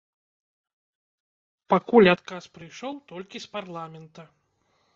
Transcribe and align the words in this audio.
Пакуль 1.75 2.11
адказ 2.15 2.43
прыйшоў 2.55 2.93
толькі 3.15 3.37
з 3.47 3.53
парламента. 3.59 4.27